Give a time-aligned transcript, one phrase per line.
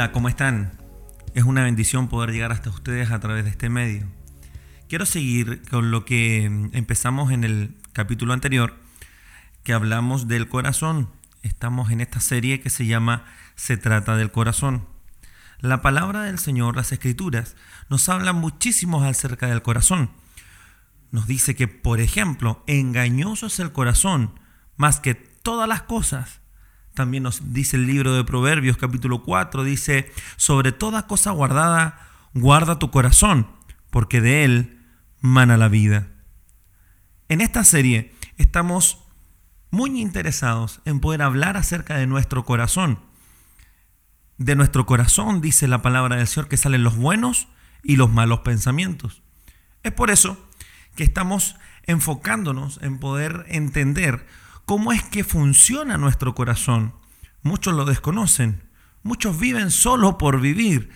[0.00, 0.72] Hola, ¿cómo están?
[1.34, 4.06] Es una bendición poder llegar hasta ustedes a través de este medio.
[4.88, 8.80] Quiero seguir con lo que empezamos en el capítulo anterior,
[9.62, 11.10] que hablamos del corazón.
[11.42, 13.26] Estamos en esta serie que se llama
[13.56, 14.86] Se trata del corazón.
[15.58, 17.54] La palabra del Señor, las escrituras,
[17.90, 20.12] nos hablan muchísimo acerca del corazón.
[21.10, 24.40] Nos dice que, por ejemplo, engañoso es el corazón
[24.78, 26.40] más que todas las cosas
[26.94, 32.78] también nos dice el libro de Proverbios capítulo 4, dice, sobre toda cosa guardada, guarda
[32.78, 33.46] tu corazón,
[33.90, 34.78] porque de él
[35.20, 36.08] mana la vida.
[37.28, 39.04] En esta serie estamos
[39.70, 42.98] muy interesados en poder hablar acerca de nuestro corazón.
[44.36, 47.48] De nuestro corazón, dice la palabra del Señor, que salen los buenos
[47.82, 49.22] y los malos pensamientos.
[49.82, 50.48] Es por eso
[50.96, 54.26] que estamos enfocándonos en poder entender
[54.64, 56.94] cómo es que funciona nuestro corazón.
[57.42, 58.62] Muchos lo desconocen,
[59.02, 60.90] muchos viven solo por vivir,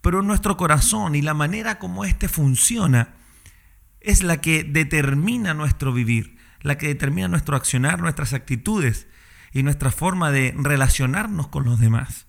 [0.00, 3.14] pero nuestro corazón y la manera como éste funciona
[4.00, 9.06] es la que determina nuestro vivir, la que determina nuestro accionar, nuestras actitudes
[9.52, 12.26] y nuestra forma de relacionarnos con los demás.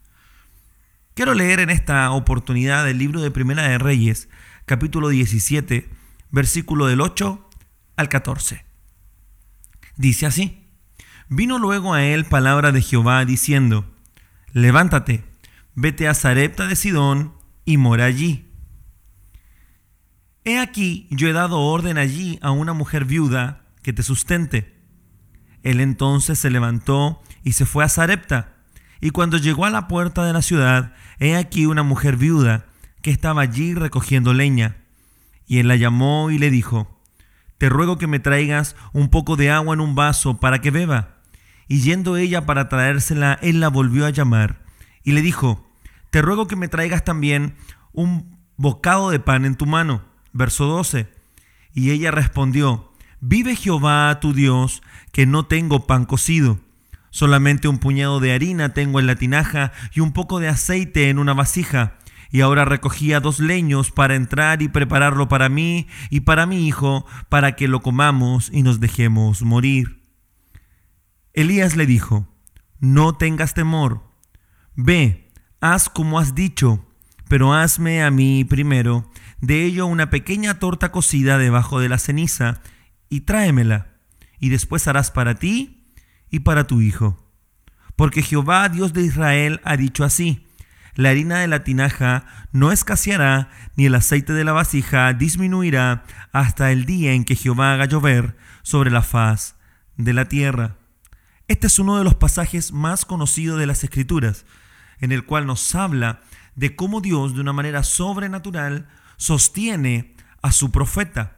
[1.14, 4.30] Quiero leer en esta oportunidad el libro de Primera de Reyes,
[4.66, 5.90] capítulo 17,
[6.32, 7.50] versículo del 8
[7.98, 8.69] al 14.
[10.00, 10.66] Dice así,
[11.28, 13.86] Vino luego a él palabra de Jehová diciendo,
[14.54, 15.26] Levántate,
[15.76, 17.34] vete a Zarepta de Sidón
[17.66, 18.50] y mora allí.
[20.46, 24.74] He aquí, yo he dado orden allí a una mujer viuda que te sustente.
[25.64, 28.56] Él entonces se levantó y se fue a Zarepta.
[29.02, 32.68] Y cuando llegó a la puerta de la ciudad, he aquí una mujer viuda
[33.02, 34.78] que estaba allí recogiendo leña.
[35.46, 36.99] Y él la llamó y le dijo,
[37.60, 41.18] Te ruego que me traigas un poco de agua en un vaso para que beba.
[41.68, 44.64] Y yendo ella para traérsela, él la volvió a llamar
[45.04, 45.70] y le dijo,
[46.10, 47.56] te ruego que me traigas también
[47.94, 50.04] un bocado de pan en tu mano.
[50.34, 51.08] Verso 12.
[51.74, 54.82] Y ella respondió, vive Jehová tu Dios,
[55.12, 56.60] que no tengo pan cocido.
[57.12, 61.20] Solamente un puñado de harina tengo en la tinaja y un poco de aceite en
[61.20, 61.99] una vasija.
[62.32, 67.06] Y ahora recogía dos leños para entrar y prepararlo para mí y para mi hijo,
[67.30, 70.04] para que lo comamos y nos dejemos morir.
[71.34, 72.28] Elías le dijo,
[72.80, 74.04] no tengas temor,
[74.76, 76.86] ve, haz como has dicho,
[77.28, 79.10] pero hazme a mí primero
[79.42, 82.62] de ello una pequeña torta cocida debajo de la ceniza
[83.10, 83.88] y tráemela,
[84.40, 85.94] y después harás para ti
[86.30, 87.26] y para tu hijo.
[87.96, 90.48] Porque Jehová, Dios de Israel, ha dicho así,
[91.00, 96.74] la harina de la tinaja no escaseará, ni el aceite de la vasija disminuirá hasta
[96.74, 99.56] el día en que Jehová haga llover sobre la faz
[99.96, 100.76] de la tierra.
[101.48, 104.46] Este es uno de los pasajes más conocidos de las Escrituras,
[105.00, 106.20] en el cual nos habla
[106.56, 111.38] de cómo Dios de una manera sobrenatural sostiene a su profeta.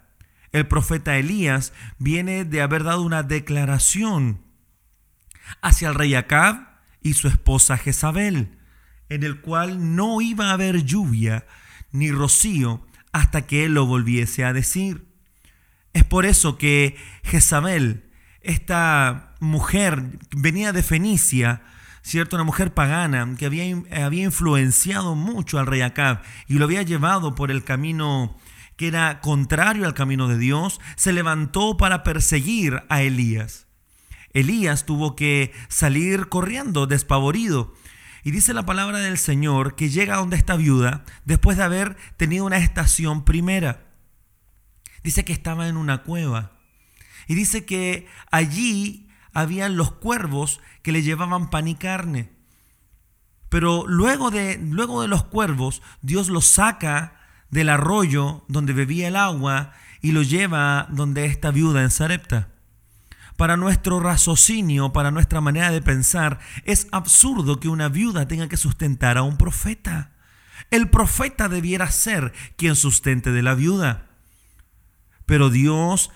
[0.51, 4.41] El profeta Elías viene de haber dado una declaración
[5.61, 8.57] hacia el rey Acab y su esposa Jezabel,
[9.11, 11.45] en el cual no iba a haber lluvia
[11.91, 15.05] ni rocío hasta que él lo volviese a decir.
[15.91, 21.61] Es por eso que Jezabel esta mujer venía de Fenicia,
[22.01, 22.37] ¿cierto?
[22.37, 27.35] Una mujer pagana que había, había influenciado mucho al rey Acab y lo había llevado
[27.35, 28.37] por el camino
[28.77, 33.67] que era contrario al camino de Dios, se levantó para perseguir a Elías.
[34.33, 37.75] Elías tuvo que salir corriendo, despavorido.
[38.23, 42.45] Y dice la palabra del Señor que llega donde está viuda después de haber tenido
[42.45, 43.87] una estación primera.
[45.03, 46.51] Dice que estaba en una cueva.
[47.27, 52.31] Y dice que allí habían los cuervos que le llevaban pan y carne.
[53.49, 57.19] Pero luego de, luego de los cuervos, Dios los saca
[57.49, 62.49] del arroyo donde bebía el agua y lo lleva donde esta viuda en Sarepta.
[63.41, 68.55] Para nuestro raciocinio, para nuestra manera de pensar, es absurdo que una viuda tenga que
[68.55, 70.11] sustentar a un profeta.
[70.69, 74.09] El profeta debiera ser quien sustente de la viuda.
[75.25, 76.11] Pero Dios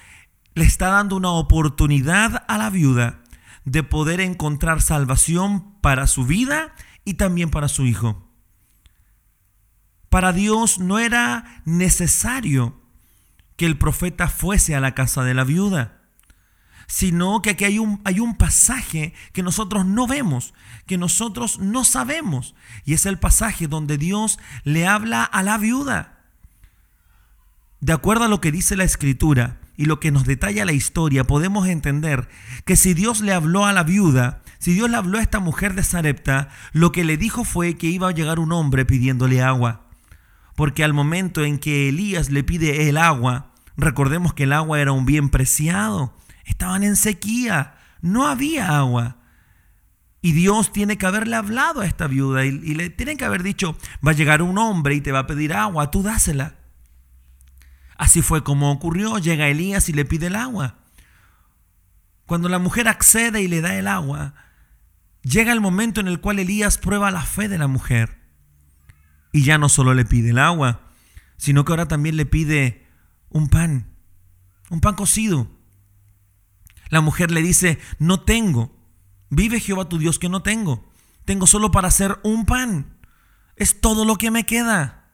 [0.53, 3.23] le está dando una oportunidad a la viuda
[3.63, 6.75] de poder encontrar salvación para su vida
[7.05, 8.29] y también para su hijo.
[10.09, 12.79] Para Dios no era necesario
[13.55, 16.04] que el profeta fuese a la casa de la viuda,
[16.87, 20.53] sino que aquí hay un, hay un pasaje que nosotros no vemos,
[20.85, 22.55] que nosotros no sabemos,
[22.85, 26.19] y es el pasaje donde Dios le habla a la viuda.
[27.79, 31.25] De acuerdo a lo que dice la escritura, y lo que nos detalla la historia,
[31.25, 32.29] podemos entender
[32.65, 35.75] que si Dios le habló a la viuda, si Dios le habló a esta mujer
[35.75, 39.81] de Sarepta, lo que le dijo fue que iba a llegar un hombre pidiéndole agua.
[40.55, 44.93] Porque al momento en que Elías le pide el agua, recordemos que el agua era
[44.93, 46.13] un bien preciado,
[46.45, 49.17] estaban en sequía, no había agua.
[50.21, 53.77] Y Dios tiene que haberle hablado a esta viuda y, le tiene que haber dicho,
[54.05, 56.55] va a llegar un hombre y te va a pedir agua, tú dásela.
[57.97, 60.77] Así fue como ocurrió, llega Elías y le pide el agua.
[62.25, 64.33] Cuando la mujer accede y le da el agua,
[65.21, 68.17] llega el momento en el cual Elías prueba la fe de la mujer.
[69.31, 70.89] Y ya no solo le pide el agua,
[71.37, 72.87] sino que ahora también le pide
[73.29, 73.95] un pan,
[74.69, 75.54] un pan cocido.
[76.89, 78.75] La mujer le dice, no tengo.
[79.29, 80.91] Vive Jehová tu Dios que no tengo.
[81.25, 82.97] Tengo solo para hacer un pan.
[83.55, 85.11] Es todo lo que me queda.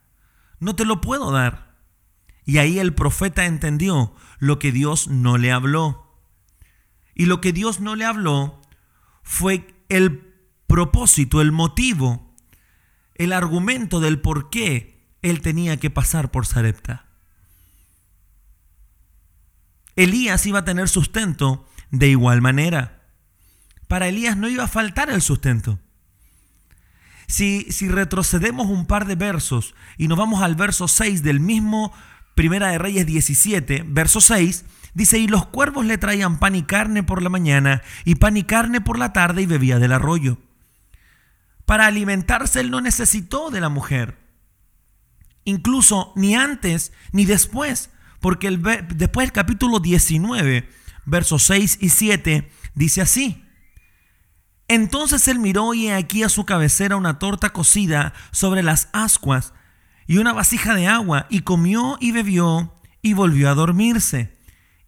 [0.59, 1.75] No te lo puedo dar.
[2.45, 6.19] Y ahí el profeta entendió lo que Dios no le habló.
[7.15, 8.61] Y lo que Dios no le habló
[9.23, 10.33] fue el
[10.67, 12.35] propósito, el motivo,
[13.15, 17.10] el argumento del por qué él tenía que pasar por Sarepta.
[20.03, 23.01] Elías iba a tener sustento de igual manera.
[23.87, 25.79] Para Elías no iba a faltar el sustento.
[27.27, 31.93] Si, retrocedemos un par de versos y nos vamos al verso 6 del mismo
[32.35, 37.03] Primera de Reyes 17, verso 6, dice, y los cuervos le traían pan y carne
[37.03, 40.39] por la mañana, y pan y carne por la tarde, y bebía del arroyo.
[41.65, 44.17] Para alimentarse él no necesitó de la mujer,
[45.45, 47.91] incluso ni antes ni después,
[48.21, 48.61] porque el,
[48.95, 50.69] después del capítulo 19,
[51.05, 53.43] versos 6 y 7, dice así.
[54.67, 59.53] Entonces él miró y aquí a su cabecera una torta cocida sobre las ascuas
[60.07, 64.37] y una vasija de agua, y comió y bebió, y volvió a dormirse.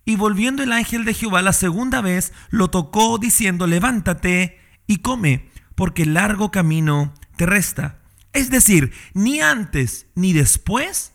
[0.03, 5.49] Y volviendo el ángel de Jehová la segunda vez, lo tocó diciendo, levántate y come,
[5.75, 8.01] porque largo camino te resta.
[8.33, 11.12] Es decir, ni antes ni después,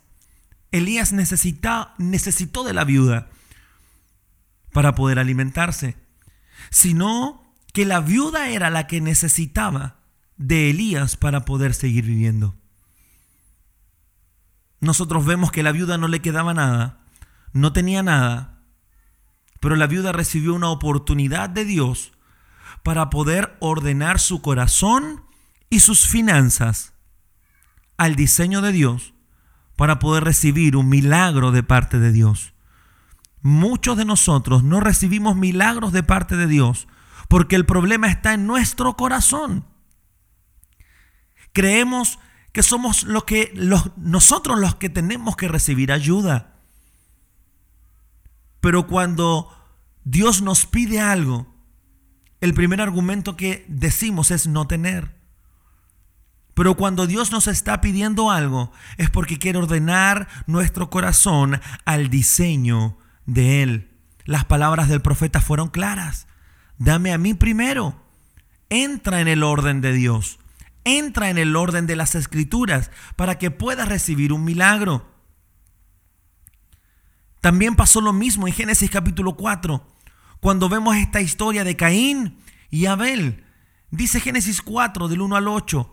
[0.73, 3.29] Elías necesitó de la viuda
[4.73, 5.97] para poder alimentarse,
[6.71, 10.01] sino que la viuda era la que necesitaba
[10.37, 12.57] de Elías para poder seguir viviendo.
[14.81, 17.01] Nosotros vemos que la viuda no le quedaba nada,
[17.53, 18.63] no tenía nada,
[19.61, 22.13] pero la viuda recibió una oportunidad de Dios
[22.83, 25.25] para poder ordenar su corazón
[25.71, 26.93] y sus finanzas
[27.97, 29.15] al diseño de Dios
[29.79, 32.53] para poder recibir un milagro de parte de Dios.
[33.43, 36.89] Muchos de nosotros no recibimos milagros de parte de Dios
[37.29, 39.65] porque el problema está en nuestro corazón.
[41.53, 42.19] Creemos
[42.51, 43.53] que somos los que,
[43.97, 46.59] nosotros los que tenemos que recibir ayuda.
[48.61, 49.49] Pero cuando
[50.03, 51.55] Dios nos pide algo,
[52.41, 55.18] el primer argumento que decimos es no tener.
[56.59, 62.99] Pero cuando Dios nos está pidiendo algo, es porque quiere ordenar nuestro corazón al diseño
[63.27, 63.93] de Él.
[64.25, 66.27] Las palabras del profeta fueron claras.
[66.77, 68.03] Dame a mí primero.
[68.71, 70.41] Entra en el orden de Dios.
[70.83, 75.09] Entra en el orden de las escrituras para que puedas recibir un milagro.
[77.41, 79.87] También pasó lo mismo en Génesis capítulo 4,
[80.41, 83.45] cuando vemos esta historia de Caín y Abel.
[83.93, 85.93] Dice Génesis 4 del 1 al 8,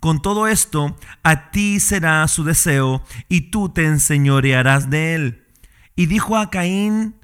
[0.00, 5.46] Con todo esto, a ti será su deseo, y tú te enseñorearás de él.
[5.94, 7.16] Y dijo a Caín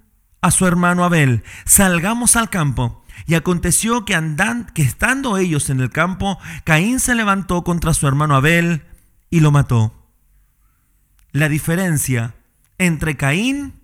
[0.42, 3.02] a su hermano Abel, salgamos al campo.
[3.26, 8.06] Y aconteció que, andan, que estando ellos en el campo, Caín se levantó contra su
[8.06, 8.84] hermano Abel
[9.30, 10.12] y lo mató.
[11.32, 12.34] La diferencia
[12.76, 13.80] entre Caín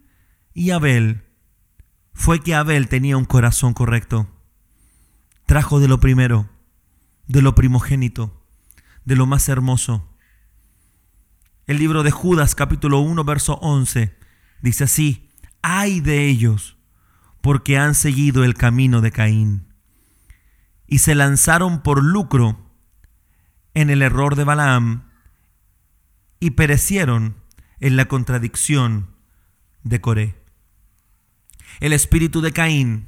[0.52, 1.24] y Abel
[2.12, 4.28] fue que Abel tenía un corazón correcto.
[5.46, 6.50] Trajo de lo primero,
[7.26, 8.41] de lo primogénito,
[9.04, 10.08] de lo más hermoso.
[11.66, 14.16] El libro de Judas capítulo 1 verso 11
[14.60, 15.30] dice así,
[15.62, 16.76] ay de ellos,
[17.40, 19.72] porque han seguido el camino de Caín
[20.86, 22.70] y se lanzaron por lucro
[23.74, 25.10] en el error de Balaam
[26.38, 27.36] y perecieron
[27.80, 29.16] en la contradicción
[29.82, 30.36] de Coré.
[31.80, 33.06] El espíritu de Caín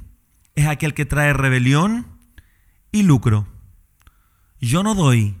[0.55, 2.07] es aquel que trae rebelión
[2.91, 3.47] y lucro.
[4.59, 5.37] Yo no doy,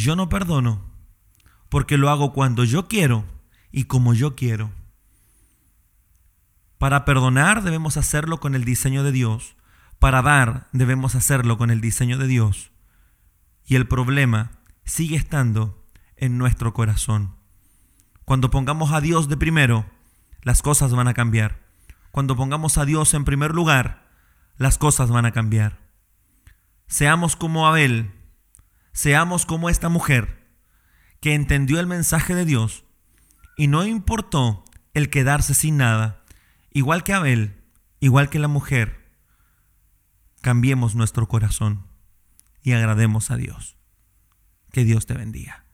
[0.00, 0.82] yo no perdono,
[1.68, 3.24] porque lo hago cuando yo quiero
[3.70, 4.70] y como yo quiero.
[6.78, 9.56] Para perdonar debemos hacerlo con el diseño de Dios.
[9.98, 12.72] Para dar debemos hacerlo con el diseño de Dios.
[13.64, 14.50] Y el problema
[14.84, 17.36] sigue estando en nuestro corazón.
[18.24, 19.86] Cuando pongamos a Dios de primero,
[20.42, 21.60] las cosas van a cambiar.
[22.10, 24.08] Cuando pongamos a Dios en primer lugar,
[24.56, 25.78] las cosas van a cambiar.
[26.88, 28.12] Seamos como Abel,
[28.92, 30.46] seamos como esta mujer
[31.20, 32.84] que entendió el mensaje de Dios
[33.56, 36.24] y no importó el quedarse sin nada,
[36.70, 37.62] igual que Abel,
[38.00, 39.02] igual que la mujer,
[40.40, 41.86] cambiemos nuestro corazón
[42.62, 43.76] y agrademos a Dios.
[44.72, 45.66] Que Dios te bendiga.